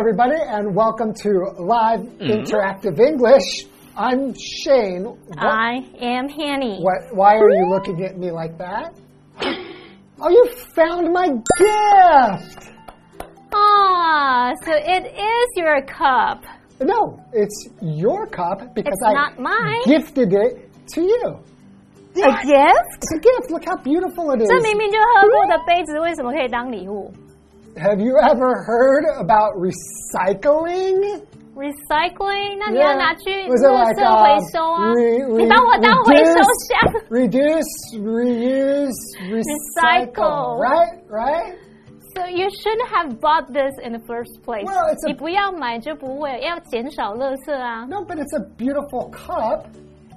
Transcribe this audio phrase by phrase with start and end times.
[0.00, 3.66] everybody, and welcome to Live Interactive English.
[3.96, 5.04] I'm Shane.
[5.04, 6.80] What- I am Hanny.
[6.80, 8.94] What, why are you looking at me like that?
[10.20, 12.70] Oh, you found my gift!
[13.54, 16.42] Ah, so it is your cup.
[16.80, 19.82] No, it's your cup because It's I not mine.
[19.86, 21.38] gifted it to you.
[22.16, 22.96] A gift?
[22.96, 23.50] It's a gift.
[23.50, 24.48] Look how beautiful it is.
[24.48, 27.12] 这明明就喝过的杯子，为什么可以当礼物
[27.76, 31.20] Have you ever heard about recycling?
[31.54, 32.56] ？Recycling？
[32.58, 36.92] 那你要拿去 Was it 垃 like 圾 uh, 回收啊 re- re- 你把我当回收箱。
[37.10, 40.12] reduce, reduce, recycle.
[40.14, 40.58] Recycle.
[40.60, 41.54] Right, right.
[42.16, 44.64] So you shouldn't have bought this in the first place.
[44.64, 47.84] Well, it's a- 你不要买就不会，要减少垃圾啊。
[47.88, 49.66] No, but it's a beautiful cup,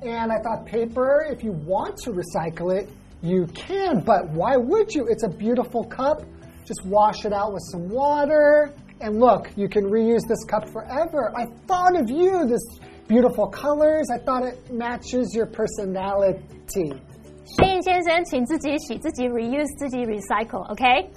[0.01, 1.25] and I thought paper.
[1.29, 2.87] If you want to recycle it,
[3.21, 4.01] you can.
[4.01, 5.07] But why would you?
[5.09, 6.23] It's a beautiful cup.
[6.65, 8.71] Just wash it out with some water.
[9.01, 11.31] And look, you can reuse this cup forever.
[11.35, 12.61] I thought of you, this
[13.07, 14.07] beautiful colors.
[14.13, 16.93] I thought it matches your personality.
[17.57, 21.09] 谢先生，请自己洗，自己 reuse，自己 recycle，OK？OK，、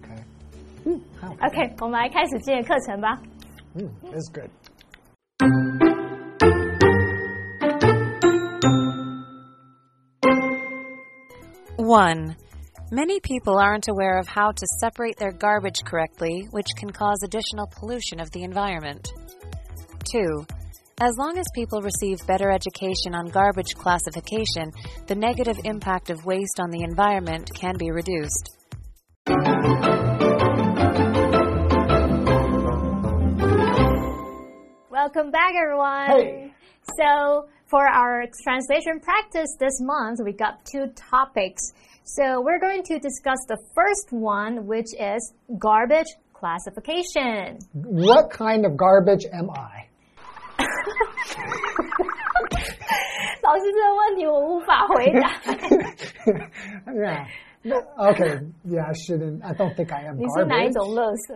[0.00, 0.22] Okay.
[0.86, 1.36] Ooh, how-
[1.82, 3.20] 我们来开始今天的课程吧。
[3.74, 4.50] Mm, it's good.
[11.78, 12.34] One,
[12.91, 17.65] many people aren't aware of how to separate their garbage correctly, which can cause additional
[17.79, 19.09] pollution of the environment.
[20.11, 20.45] Two,
[20.99, 24.71] as long as people receive better education on garbage classification,
[25.07, 28.57] the negative impact of waste on the environment can be reduced.
[34.91, 36.07] Welcome back, everyone.
[36.07, 36.53] Hey.
[36.99, 41.71] So, for our translation practice this month, we got two topics.
[42.04, 47.58] So, we're going to discuss the first one, which is garbage classification.
[47.74, 49.88] What kind of garbage am I?
[53.42, 55.28] 老师，这个问题我无法回答。
[56.92, 57.26] yeah.
[57.62, 58.40] No, Okay.
[58.64, 59.42] Yeah, I shouldn't.
[59.42, 60.72] I don't think I am 你是哪一 garbage.
[60.72, 61.34] 种垃圾？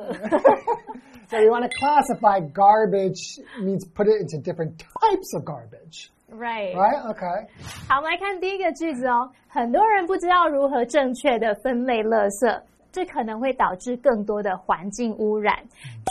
[1.28, 6.73] So you want to classify garbage means put it into different types of garbage, Right.
[6.75, 7.01] right?
[7.13, 7.47] Okay.
[7.87, 9.29] 好，我们来看第一个句子哦。
[9.47, 15.57] 很多人不知道如何正确的分类垃圾，这可能会导致更多的环境污染。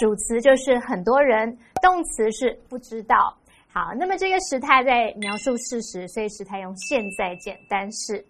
[0.00, 3.36] 主词就是很多人，动词是不知道。
[3.72, 8.24] 好，那么这个时态在描述事实，所以时态用现在简单式。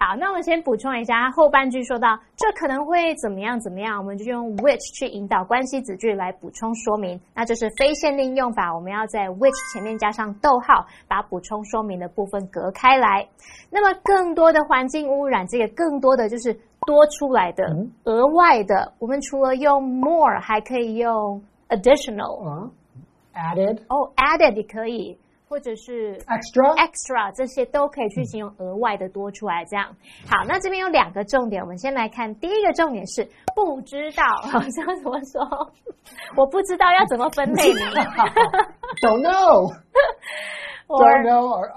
[0.00, 13.26] 好，那我们先补充一下，它后半句说到这可能会怎么样怎么样，我们就用 which 去引导关系子句来补充说明，那就是非限定用法，我们要在 which 前面加上逗号，把补充说明的部分隔开来。
[13.70, 16.54] 那么更多的环境污染，这个更多的就是
[16.86, 17.64] 多出来的、
[18.04, 22.70] 额外的，我们除了用 more，还可以用 additional，Uh,
[23.34, 26.76] added, 哦、added 也可以，或者是 extra.
[26.76, 29.86] extra 这些都可以去形容额外的多出来，这样。
[30.28, 35.72] 好，那这边有两个重点，我们先来看第一个重点是不知道， 好像怎么说？
[36.36, 37.78] 我不知道要怎么分类你
[39.00, 39.74] Don't know.，or
[40.88, 41.68] Don't know or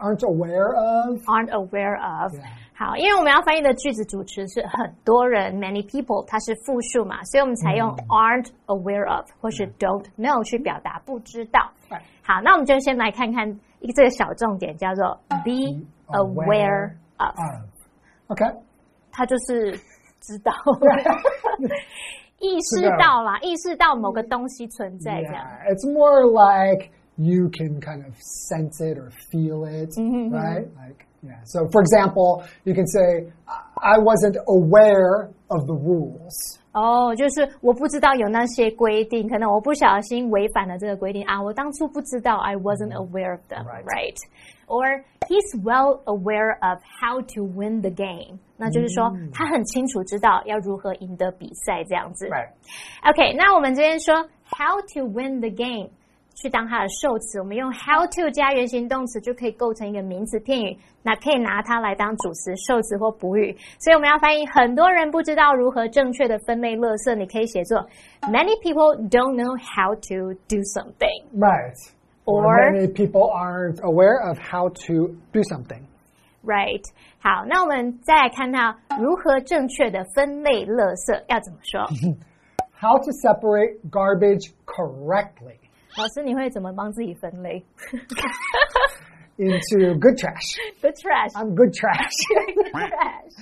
[0.00, 1.18] aren't aware of.
[1.26, 2.32] aren't aware of。
[2.80, 11.60] 好，因为我们要翻译的句子主词是很多人 many people，它是复数嘛，所以我们才用 aren't aware of 或是 don't know 去表达不知道。
[12.22, 13.46] 好，那我们就先来看看
[13.80, 17.36] 一个这个小重点，叫做 be aware of。
[18.28, 18.56] Okay.
[19.12, 19.72] 他就是
[20.22, 20.50] 知道，
[22.38, 25.46] 意识到啦，意识到某个东西存在这样。
[25.68, 28.14] It's more like you can kind of
[28.48, 30.34] sense it or feel it, Mm-hmm.
[30.34, 30.64] right?
[30.78, 31.39] Like, yeah.
[31.45, 42.91] So, for example, you can say, "I- "I wasn't aware of the rules." 哦，就是我不知道有那些规定，可能我不小心违反了这个规定啊，我当初不知道，I wasn't
[42.91, 43.85] aware of them, Right.
[43.85, 44.17] right?
[44.67, 52.27] Or he's well aware of how to win the game，那就是说他很清楚知道要如何赢得比赛这样子。
[52.27, 52.49] Right.
[53.09, 54.15] OK，那我们这边说
[54.49, 55.89] how to win the game，
[56.34, 63.56] 去当它的受词，我们用 how to 加原形动词就可以构成一个名词片语，那可以拿它来当主词、受词或补语。
[63.78, 67.86] 所以我们要翻译很多人不知道如何正确的分类垃圾，你可以写作
[68.22, 71.24] Many people don't know how to do something。
[71.34, 71.76] Right.
[72.26, 75.82] Or- many people aren't aware of how to do something.
[76.44, 76.82] Right，
[77.18, 81.82] 好，那我们再来看到如何正确的分类垃圾要怎么说
[82.80, 85.59] ？How to separate garbage correctly.
[85.97, 87.63] 老师，你会怎么帮自己分类？
[89.37, 90.57] into good trash.
[90.81, 91.31] Good trash.
[91.35, 92.09] I'm good trash.
[92.55, 93.33] Good trash.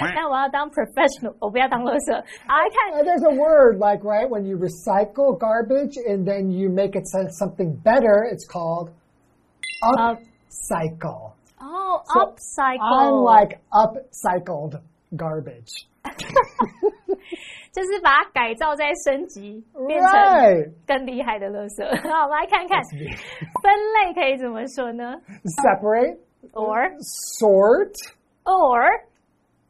[0.15, 2.13] 但我要当 professional，我不要当垃圾。
[2.47, 7.05] 好，来看 Uh, There's a word like, right, when you recycle garbage and then you make it
[7.07, 8.91] so- something better, it's called
[9.83, 11.33] upcycle.
[11.59, 14.79] 哦 So, upcycle， Unlike upcycled
[15.17, 15.87] garbage.
[17.72, 21.84] 就是把它改造再升级，变成更厉害的垃圾。
[22.10, 22.80] 好，我们来看看
[23.62, 25.14] 分类可以怎么说呢
[25.62, 26.90] Separate,？or
[27.38, 27.92] sort,
[28.44, 28.82] or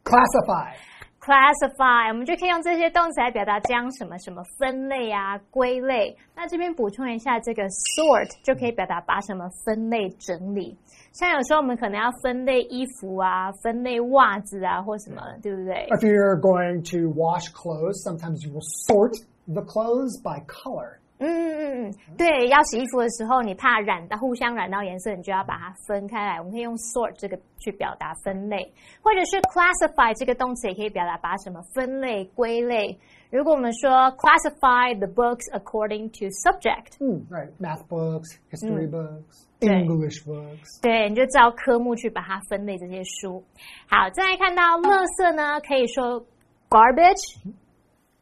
[0.03, 0.73] classify.
[1.19, 6.17] classify，我们就可以用这些动词来表达将什么什么分类啊、归类。
[6.35, 10.75] 那这边补充一下，这个 sort 就可以表达把什么分类整理。
[11.11, 20.99] 像有时候我们可能要分类衣服啊、分类袜子啊或什么，对不对？If you're going to wash clothes, sometimes you will sort the clothes by color.
[21.23, 26.37] 嗯嗯嗯嗯，对，要洗衣服的时候，你怕染到互相染到颜色，你就要把它分开来。
[26.39, 28.57] 我们可以用 sort 这个去表达分类，
[29.03, 32.97] 或者是 classify 这个动词也可以表达把什么分类归类。
[33.30, 37.50] 如果我们说 classify the books according to subject， Hmm, right.
[37.58, 39.84] Math books, history books, Okay.
[39.84, 40.80] English books.
[40.82, 43.42] 对，你就照科目去把它分类这些书。
[43.88, 46.24] 好，再来看到垃圾呢，可以说
[46.68, 47.40] garbage、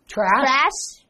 [0.08, 1.02] Trash, trash，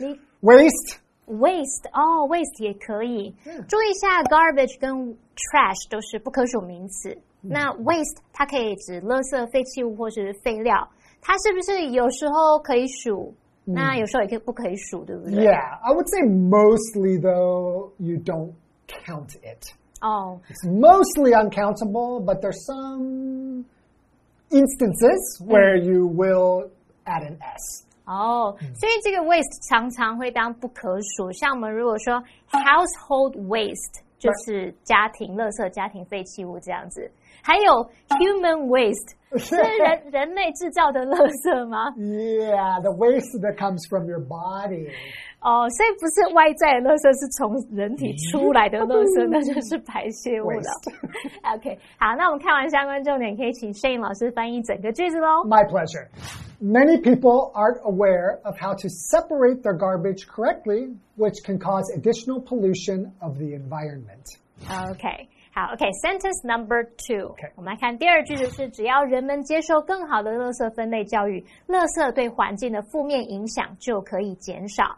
[0.00, 0.98] 你 waste.
[1.26, 3.34] waste 哦，waste 也可以。
[3.68, 4.90] 注意一下，garbage 跟
[5.36, 7.16] trash 都是不可数名词。
[7.40, 10.88] 那 waste 它可以指垃圾、废弃物或是废料，
[11.20, 13.34] 它是不是有时候可以数？
[13.64, 15.46] 那有时候也可以不可以数，对不对？
[15.46, 18.52] Yeah, I would say mostly though you don't
[18.88, 19.72] count it.
[20.00, 23.64] 哦， It's mostly uncountable, but there's some
[24.50, 26.68] instances where you will
[27.04, 27.86] add an S.
[28.04, 31.30] 哦，所以这个 waste 常常会当不可数。
[31.30, 37.08] 像我们如果说 household waste，就是家庭垃圾、家庭废弃物这样子。
[37.46, 41.90] 还有 human waste，是人人类制造的垃圾吗？
[41.96, 44.90] Yeah, the waste that comes from your body.
[45.42, 50.70] 哦，所以不是外在的垃圾，是从人体出来的垃圾，那就是排泄物了。
[51.56, 55.42] OK，好，那我们看完相关重点，可以请摄影老师翻译整个句子喽。
[55.44, 56.06] My pleasure.
[56.62, 62.40] Many people aren't aware of how to separate their garbage correctly, which can cause additional
[62.40, 64.38] pollution of the environment.
[64.70, 65.26] OK，
[65.57, 74.95] 好，OK，sentence、number two，、OK 我们来看第二句就是：只要人们接受更好的垃圾分类教育，垃圾对环境的负面影响就可以减少。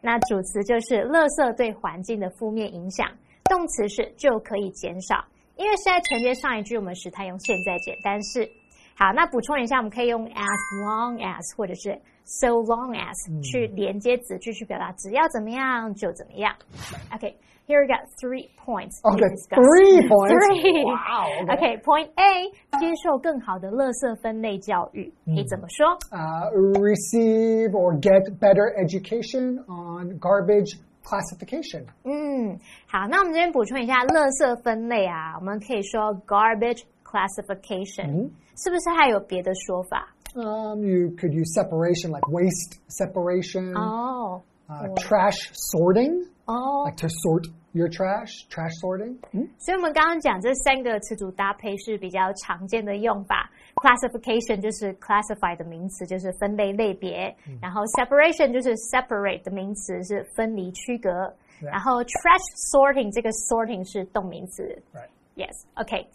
[0.00, 3.06] 那主词就是垃圾对环境的负面影响，
[3.44, 5.24] 动词是就可以减少。
[5.54, 8.50] 因为是在承接上一句，我们时态用现在简单式。
[8.96, 16.52] 好，那补充一下，我们可以用 as long as 或者是 so long as、去连接子句去表达只要怎么样就怎么样。
[17.12, 17.34] Okay,
[17.69, 19.01] here we got three points.
[19.01, 19.57] to Okay, discuss.
[19.57, 20.33] three points.
[20.33, 20.83] Three.
[20.85, 21.53] Wow.
[21.55, 25.97] Okay, point A，接受更好的垃圾分类教育，可以怎么说？
[26.11, 31.85] Uh, receive or get better education on garbage classification.
[32.03, 40.09] 嗯，好，那我们这边补充一下垃圾分类啊，我们可以说 garbage classification，、是不是还有别的说法？
[40.35, 47.07] Um, you could use separation like waste separation, 哦 uh, trash sorting, 哦， like to
[47.07, 49.17] sort your trash, trash sorting.
[49.57, 53.49] 所以我们刚刚讲这三个词组搭配是比较常见的用法。
[53.75, 61.09] Classification 就是 classify 的名词，就是分类类别；然后 separation 就是 separate 的名词，是分离区隔。
[61.61, 61.71] Yeah.
[61.71, 64.63] 然后 trash sorting 这个 sorting 是动名词。
[64.93, 65.07] Right.
[65.35, 66.07] Yes，OK、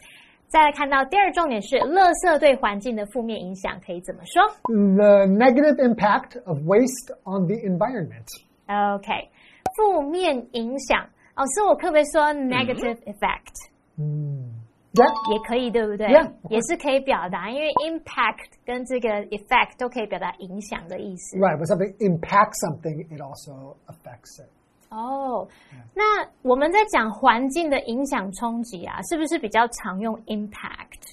[0.47, 8.25] 再来看到第二重点是，垃圾对环境的负面影响可以怎么说 The negative impact of waste on the environment.
[8.67, 9.29] ？OK，
[9.75, 13.54] 负面影响 哦，所以我可不可以说 negative effect？、
[13.98, 15.32] Yeah.
[15.32, 21.36] 也可以，对不对 Yeah, 也是可以表达，因为 impact 跟这个 effect 都可以表达影响的意思。
[21.36, 21.58] Right.
[21.58, 24.48] When something impacts something, it also affects it.
[24.88, 25.46] 哦，
[25.92, 31.05] 那我们在讲环境的影响冲击啊，是不是比较常用 impact？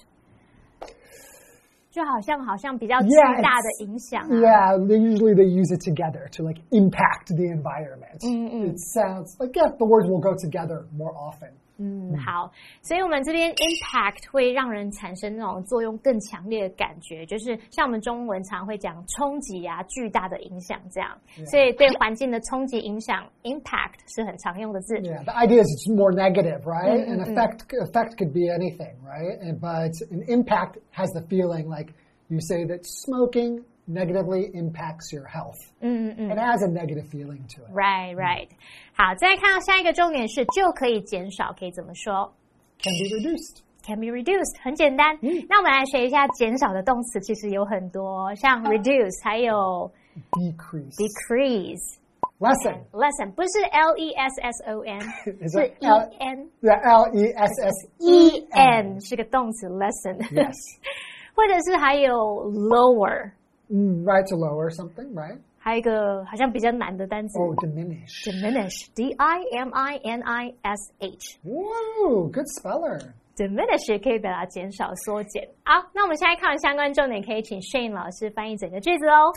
[1.93, 4.29] 就好像好像比较巨 Yeah, 大的影响啊。
[4.29, 8.21] Yeah, they usually they use it together to like impact the environment.
[8.23, 11.51] It sounds like yeah, the words will go together more often.
[11.78, 12.52] 嗯，好，
[12.82, 24.96] 所以我们这边 impact 会让人产生那种作用更强烈的感觉，就是像我们中文常会讲冲击啊、巨大的影响这样，所以对环境的冲击影响 impact 是很常用的字。
[24.98, 27.08] Yeah, the idea is it's more negative, right?
[27.08, 29.40] An effect effect could be anything, right?
[29.42, 31.94] And, but an impact has the feeling like
[32.30, 35.58] you say that smoking negatively impacts your health.
[35.82, 37.72] It has a negative feeling to it.
[37.72, 38.48] Right, right.
[38.50, 38.56] Mm.
[38.96, 42.34] 好，再来看到下一个重点是，就可以减少，可以怎么说
[42.82, 45.18] Can be reduced.？Can be reduced，很简单。
[45.50, 49.92] 那我们来学一下减少的动词，其实有很多，像 reduce，还有
[50.32, 51.98] Decrease.
[52.40, 57.08] Lesson 不是 L E S S O N，Is 是 it E L- N The L
[57.14, 60.54] E S S E N 是个动词 lessen，Yes.
[61.36, 62.12] 或者是还有
[62.52, 63.32] lower
[63.73, 65.39] Mm, right to lower something, right?
[65.59, 68.25] 还有一个好像比较难的单词 Oh, diminish.
[68.25, 71.39] diminish，D I M I N I S H。
[71.45, 72.99] Whoa, good speller.
[73.37, 75.47] diminish 也可以表达减少、缩减。
[75.65, 79.33] 好，那我们现在看完相关重点，可以请 Shane 老师翻译整个句子哦。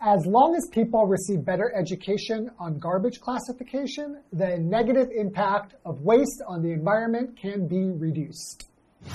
[0.00, 6.42] As long as people receive better education on garbage classification, the negative impact of waste
[6.48, 8.66] on the environment can be reduced.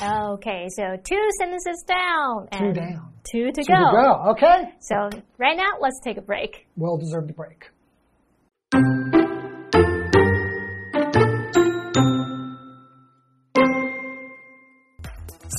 [0.02, 2.48] Okay, so two sentences down.
[2.52, 3.12] Two and down.
[3.30, 4.30] Two to Two to go.
[4.30, 4.72] Okay.
[4.80, 6.66] So right now, let's take a break.
[6.76, 7.70] Well deserved break.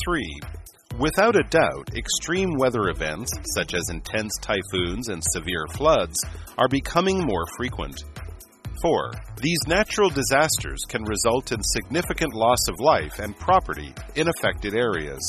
[0.06, 0.40] Three.
[1.00, 6.16] Without a doubt, extreme weather events, such as intense typhoons and severe floods,
[6.58, 8.04] are becoming more frequent.
[8.82, 9.12] 4.
[9.42, 15.20] These natural disasters can result in significant loss of life and property in affected areas.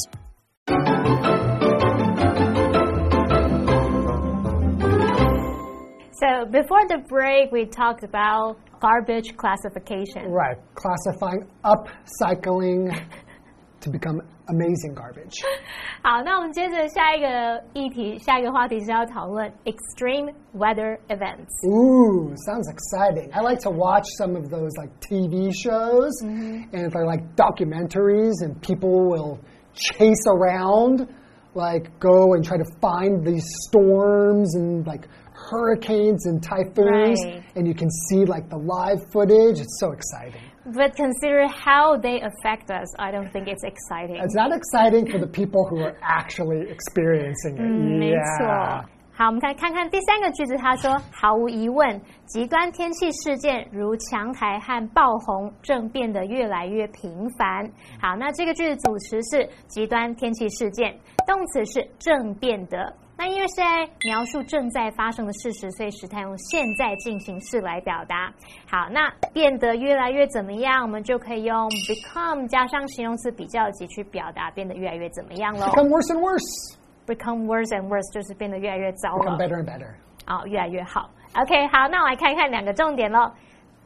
[6.15, 10.31] So before the break, we talked about garbage classification.
[10.31, 10.57] Right.
[10.75, 12.97] Classifying upcycling
[13.82, 15.36] to become amazing garbage.
[16.02, 21.48] 好，那我们接着下一个议题，下一个话题是要讨论 extreme weather events。
[21.68, 23.32] Ooh, sounds exciting.
[23.34, 28.60] I like to watch some of those like TV shows and they're like documentaries and
[28.62, 29.38] people will
[29.74, 31.08] chase around,
[31.54, 37.44] like go and try to find these storms and like hurricanes and typhoons Right.
[37.56, 39.60] and you can see like the live footage.
[39.60, 40.42] It's so exciting.
[40.65, 42.95] But consider how they affect us.
[42.97, 44.23] I don't think it's exciting.
[44.23, 47.99] It's not exciting for the people who are actually experiencing it.
[47.99, 48.85] 没错 yeah.。
[49.15, 57.71] 好，我们看看看第三个句子，他说：毫无疑问，极端天气事件如强台和爆洪正变得越来越频繁。
[58.01, 62.95] 好，那这个句子主词是极端天气事件，动词是正变的。
[63.17, 68.33] 那因为是在描述正在发生的事实，所以时态用现在进行式来表达。
[68.69, 75.67] 好，那变得越来越怎么样，我们就可以用 become 加上形容词比较级去表达变得越来越怎么样喽。
[75.67, 76.79] Become worse and worse.
[77.07, 79.91] become worse and worse，就是变得越来越糟了 Become，better and better.
[80.27, 81.11] 哦，越来越好。
[81.35, 83.31] OK，好，那我来看一看两个重点喽。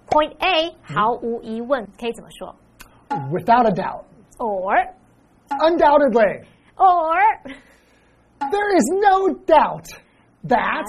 [0.09, 2.55] Point A，毫无疑问，可以怎么说
[3.09, 4.89] Without a doubt.？Or
[5.49, 6.45] Undoubtedly.
[6.77, 7.19] or
[8.46, 9.86] There is no doubt
[10.48, 10.86] that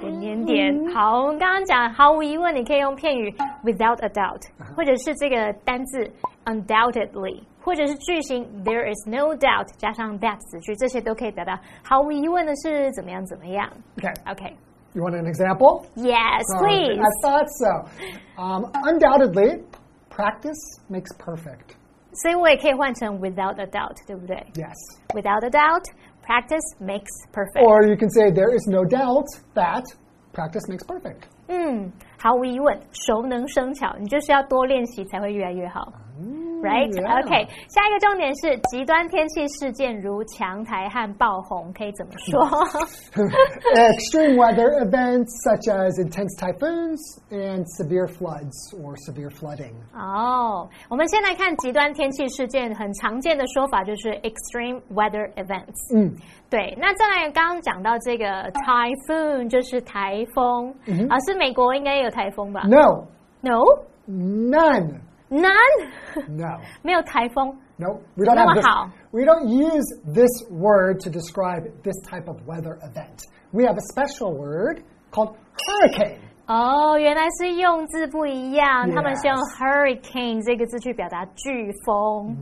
[0.00, 0.94] 点点点。
[0.94, 3.30] 好，我们刚刚讲毫无疑问，你可以用片语
[3.64, 4.42] without a doubt，
[4.76, 6.10] 或者是这个单字
[6.44, 13.68] undoubtedly，或者是句型 there is no doubt 加上 that 子句，这些都可以表达毫无疑问的是怎么样怎么样。
[13.96, 14.32] Okay.
[14.32, 14.56] OK。
[14.94, 15.86] You want an example?
[15.96, 17.00] Yes, Oh, please.
[17.00, 17.88] I thought so.
[18.36, 19.62] Um, undoubtedly,
[20.10, 21.76] practice makes perfect.
[22.14, 24.76] 所以我也可以换成 without a doubt，对不对 Yes.
[25.14, 25.84] Without a doubt,
[26.26, 27.64] practice makes perfect.
[27.64, 29.84] Or you can say there is no doubt that
[30.32, 31.24] practice makes perfect.
[31.48, 35.92] 嗯，毫无疑问，熟能生巧，你就是要多练习才会越来越好。
[36.67, 37.23] Right?
[37.23, 42.45] OK，下一个重点是极端天气事件如强台和爆洪，可以怎么说
[43.75, 46.99] ？Extreme weather events such as intense typhoons
[47.31, 49.73] and severe floods or severe flooding.
[49.93, 55.95] 哦，我们先来看极端天气事件，很常见的说法就是 extreme weather events。
[55.95, 56.13] 嗯，
[56.49, 56.77] 对。
[56.79, 60.73] 那再来，刚刚讲到这个 typhoon 就是台风，
[61.09, 63.63] 啊，是美国应该也有台风吧 No,？No,
[64.07, 64.99] none.
[65.28, 65.48] none，
[66.28, 66.60] No.
[66.82, 67.56] 没有台风。
[67.76, 68.62] No, we don't have this.
[68.62, 68.90] 那么好。
[69.10, 73.22] We don't use this word to describe this type of weather event.
[73.52, 75.36] We have a special word called
[75.68, 76.18] hurricane.
[76.47, 82.33] 哦，原来是用字不一样他们是用 hurricane 这个字去表达飓风。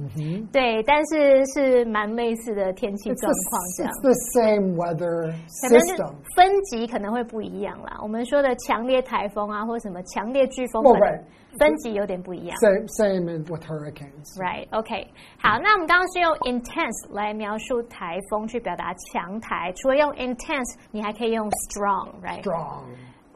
[0.51, 4.01] 对，但是是蛮类似的天气状况，这样 it's。
[4.01, 6.13] the same weather system.
[6.35, 7.97] 分级可能会不一样啦。
[8.03, 11.23] 我们说的强烈台风啊，或什么强烈飓风，Oh, 可能
[11.57, 12.55] 分级有点不一样。
[12.57, 14.37] Same, same with hurricanes.
[14.37, 15.07] Right, OK，
[15.41, 19.73] 好，那我们刚刚是用 intense 来描述台风，去表达强台。
[19.77, 22.43] 除了用 intense，你还可以用 strong，right？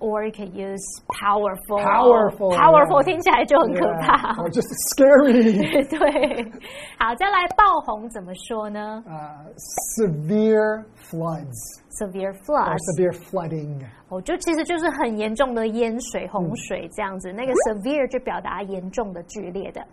[0.01, 0.79] Or you can use
[1.19, 1.77] powerful.
[1.77, 3.03] Powerful, powerful.
[3.03, 4.33] 听起来就很可怕。
[4.35, 5.85] or just scary.
[5.89, 6.51] 对，
[6.97, 9.51] 好，再来爆红怎么说呢 Uh,
[9.97, 13.83] severe floods？Severe floods，severe flooding.
[14.07, 17.33] 哦，就其实就是很严重的淹水、洪水这样子。
[17.33, 19.85] 那个 severe 就表达严重的、剧烈的。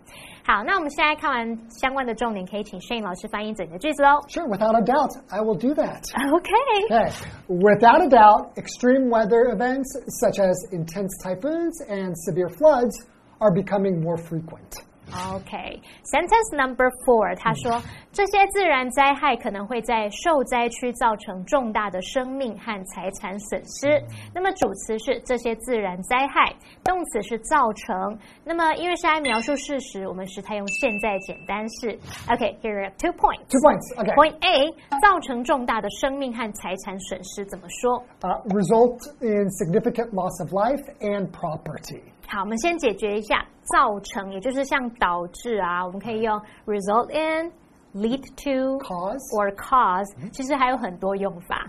[0.46, 4.20] 好，那我们现在看完相关的重点，可以请 Shane 老师翻译整个句子喽。
[4.28, 6.02] Sure, without a doubt, I will do that.
[6.34, 6.50] OK，
[6.90, 7.10] Okay.
[7.48, 9.88] Without a doubt, extreme weather events
[10.20, 12.94] such as intense typhoons and severe floods
[13.38, 14.82] are becoming more frequent.
[15.11, 24.03] OK，sentence、number four，他说、这些自然灾害可能会在受灾区造成重大的生命和财产损失。
[24.33, 28.19] 那么主词是这些自然灾害，动词是造成。
[28.43, 31.97] 那么因为是在描述事实，我们时态用现在简单式。
[32.29, 33.47] OK，here、are two points。
[33.47, 33.95] Two points.
[33.95, 34.13] Okay.
[34.13, 34.71] Point A，
[35.01, 42.01] 造成重大的生命和财产损失怎么说？Uh, result in significant loss of life and property.
[42.27, 47.51] 好，我们先解决一下造成，也就是像导致啊，我们可以用 result in、
[47.93, 49.17] lead to、Cause.
[49.33, 51.67] or cause，其实还有很多用法。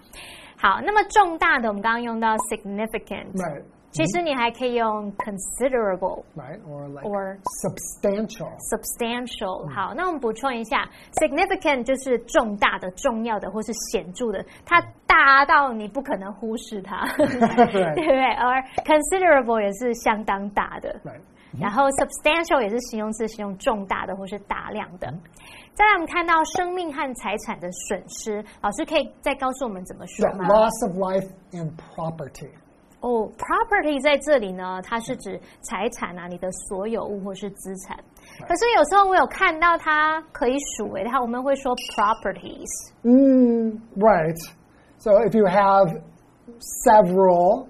[0.56, 3.62] 好，那么重大的我们刚刚用到 significant，Right.
[3.90, 6.60] 其实你还可以用 considerable Right.
[6.68, 8.50] Or like or substantial.
[8.70, 9.66] substantial。
[9.74, 17.40] 好，那我们补充一下，significant 就是重大的、重要的或是显著的，它大到你不可能忽视它，对不
[17.94, 18.32] 对？
[18.34, 21.00] 而 considerable 也是相当大的。
[21.58, 25.06] 然后 substantial 也是形容词，形容重大的或是大量的。
[25.74, 32.50] 再来，我们看到生命和财产的损失，老师可以再告诉我们怎么说吗？loss of life and property.
[33.00, 37.96] 哦，property 在这里呢，它是指财产啊，你的所有物或是资产。
[38.46, 42.92] 可是有时候我有看到它可以数为，它我们会说 properties。
[43.02, 44.36] Mm, right.
[44.98, 46.02] So if you have
[46.84, 47.68] several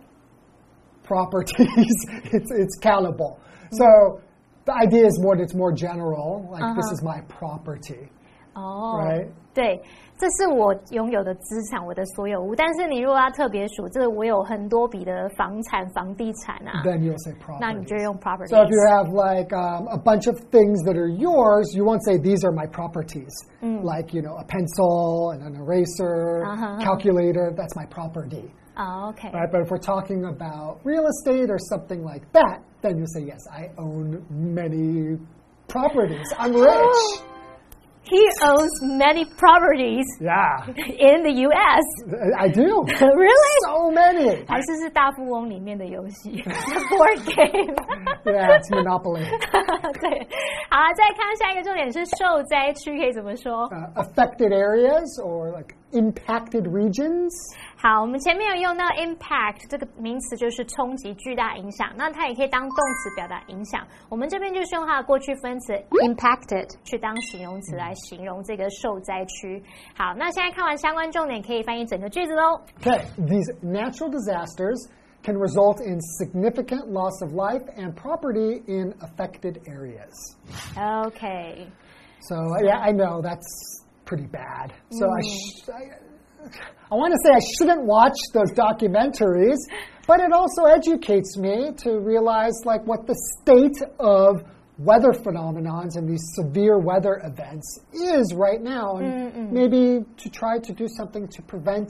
[1.06, 1.94] properties,
[2.32, 3.36] it's, it's countable.
[3.70, 3.76] Mm-hmm.
[3.76, 4.20] So
[4.64, 6.92] the idea is more, it's more general, like this uh-huh.
[6.92, 8.10] is my property.
[8.54, 9.28] 哦 Right.
[9.54, 9.80] 对，
[10.17, 12.55] 这是我拥有的资产，我的所有物。
[12.55, 17.87] 但是你如果要特别数，这我有很多笔的房产、房地产啊， Then you'll say 那你 property.
[17.89, 18.47] 就用 properties。
[18.49, 22.03] So if you have like um, a bunch of things that are yours, you won't
[22.05, 23.33] say these are my properties.
[23.61, 26.77] Like you know a pencil and an eraser, Uh-huh.
[26.83, 27.51] calculator.
[27.55, 28.51] That's my property.
[28.75, 33.05] 啊，OK， Right, but if we're talking about real estate or something like that, then you
[33.13, 35.17] say, yes, I own many
[35.67, 36.25] properties.
[36.39, 37.21] I'm rich.
[38.07, 41.83] He owns many properties Yeah, in the U.S.
[42.37, 42.83] I do.
[42.83, 43.55] Really？
[43.63, 44.45] So many.
[44.45, 47.73] 还是是大富翁里面的游戏 board game？
[48.25, 49.23] Yeah, it's Monopoly.
[50.01, 50.27] 对，
[50.69, 53.69] 好，再看下一个重点是受灾区可以怎么说？
[53.71, 57.31] Uh, affected areas or like impacted regions.
[57.77, 61.91] 好，我们前面有用到 impact 这个名词，就是冲击、巨大影响。
[61.95, 63.85] 那它也可以当动词表达影响。
[64.09, 69.63] 我们这边就是用它的过去分词 impacted 去当形容词来形容这个受灾区。
[69.95, 72.61] 好，那现在看完相关重点，可以翻译整个句子喽。
[72.81, 74.89] Okay, these natural disasters
[75.23, 80.11] can result in significant loss of life and property in affected areas.
[80.75, 81.67] OK，
[82.21, 84.72] So yeah, I know that's pretty bad.
[84.90, 85.28] So I, mm.
[85.28, 85.82] sh- I,
[86.90, 89.58] I want to say I shouldn't watch those documentaries,
[90.06, 94.42] but it also educates me to realize like what the state of
[94.78, 100.72] weather phenomenons and these severe weather events is right now, and maybe to try to
[100.72, 101.88] do something to prevent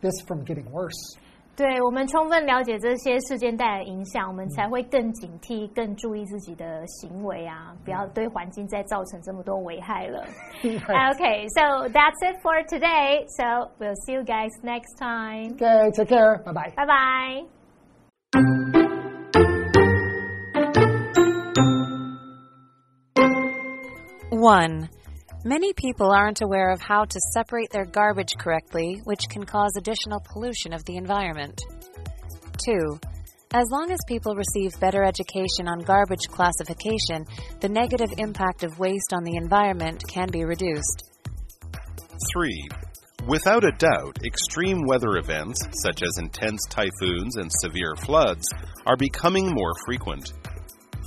[0.00, 1.16] this from getting worse.
[1.58, 10.24] 对我们充分了解这些事件带来的影响，我们才会更警惕、更注意自己的行为啊，不要对环境再造成这么多危害了。
[10.62, 13.26] Okay, so that's it for today.
[13.36, 15.56] So we'll see you guys next time.
[15.56, 16.40] Okay, take care.
[16.44, 16.70] Bye bye.
[16.76, 17.44] Bye bye.
[24.30, 24.88] One,
[25.44, 30.22] many people aren't aware of how to separate their garbage correctly, which can cause additional
[30.32, 31.60] pollution of the environment.
[32.64, 32.98] Two,
[33.52, 37.24] as long as people receive better education on garbage classification,
[37.60, 41.10] the negative impact of waste on the environment can be reduced.
[42.34, 42.68] 3.
[43.26, 48.48] Without a doubt, extreme weather events, such as intense typhoons and severe floods,
[48.86, 50.32] are becoming more frequent.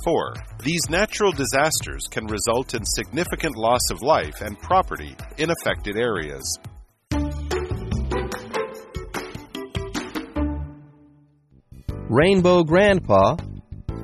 [0.04, 0.34] 4.
[0.64, 6.58] These natural disasters can result in significant loss of life and property in affected areas.
[12.08, 13.36] Rainbow Grandpa,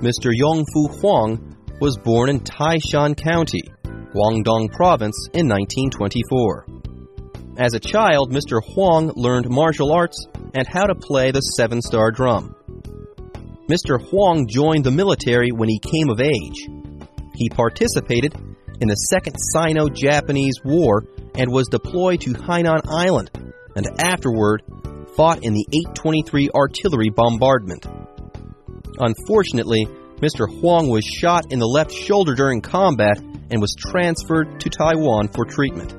[0.01, 0.33] Mr.
[0.33, 6.67] Yongfu Huang, was born in Taishan County, Guangdong Province in 1924.
[7.59, 8.63] As a child, Mr.
[8.63, 12.55] Huang learned martial arts and how to play the seven star drum.
[13.69, 14.01] Mr.
[14.01, 16.67] Huang joined the military when he came of age.
[17.35, 18.35] He participated
[18.81, 21.05] in the Second Sino Japanese War
[21.35, 23.31] and was deployed to Hainan Island,
[23.77, 24.63] and afterward
[25.15, 27.87] fought in the 823 artillery bombardment.
[28.99, 30.49] Unfortunately, Mr.
[30.49, 33.19] Huang was shot in the left shoulder during combat
[33.51, 35.95] and was transferred to Taiwan for treatment.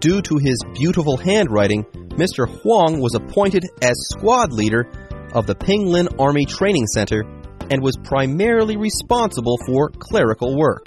[0.00, 1.84] Due to his beautiful handwriting,
[2.18, 2.48] Mr.
[2.48, 4.90] Huang was appointed as squad leader
[5.34, 7.24] of the Pinglin Army Training Center
[7.70, 10.86] and was primarily responsible for clerical work.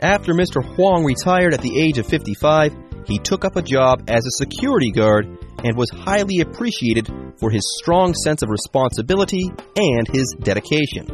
[0.00, 0.64] After Mr.
[0.74, 2.74] Huang retired at the age of 55,
[3.06, 5.26] he took up a job as a security guard
[5.64, 11.06] and was highly appreciated for his strong sense of responsibility and his dedication.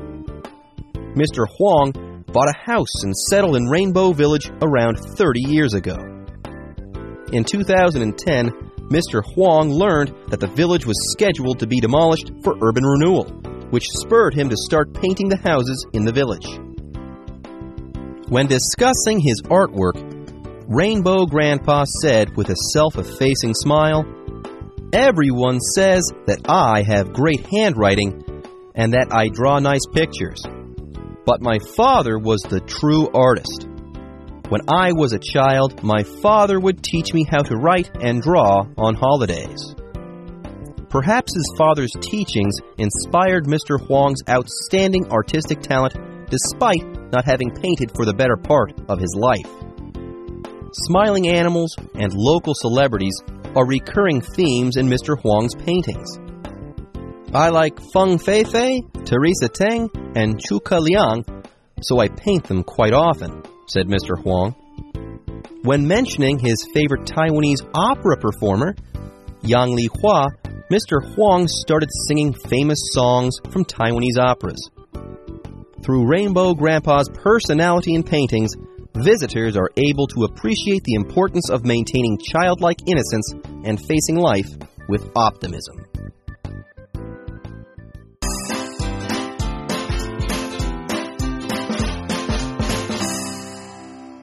[1.14, 1.46] Mr.
[1.56, 5.96] Huang bought a house and settled in Rainbow Village around 30 years ago.
[7.32, 9.22] In 2010, Mr.
[9.34, 13.24] Huang learned that the village was scheduled to be demolished for urban renewal,
[13.70, 16.58] which spurred him to start painting the houses in the village.
[18.28, 19.96] When discussing his artwork,
[20.66, 24.04] Rainbow Grandpa said with a self effacing smile,
[24.92, 28.24] Everyone says that I have great handwriting
[28.74, 30.42] and that I draw nice pictures.
[31.26, 33.67] But my father was the true artist.
[34.48, 38.66] When I was a child, my father would teach me how to write and draw
[38.78, 39.74] on holidays.
[40.88, 43.78] Perhaps his father's teachings inspired Mr.
[43.78, 45.94] Huang's outstanding artistic talent
[46.30, 49.50] despite not having painted for the better part of his life.
[50.86, 53.20] Smiling animals and local celebrities
[53.54, 55.20] are recurring themes in Mr.
[55.20, 56.18] Huang's paintings.
[57.34, 61.22] I like Feng Feifei, Teresa Teng, and Chu Liang,
[61.82, 64.20] so I paint them quite often, said Mr.
[64.20, 64.54] Huang.
[65.62, 68.74] When mentioning his favorite Taiwanese opera performer,
[69.42, 70.28] Yang Li Hua,
[70.70, 71.14] Mr.
[71.14, 74.70] Huang started singing famous songs from Taiwanese operas.
[75.82, 78.54] Through Rainbow Grandpa's personality and paintings,
[78.94, 83.32] visitors are able to appreciate the importance of maintaining childlike innocence
[83.64, 84.48] and facing life
[84.88, 85.86] with optimism.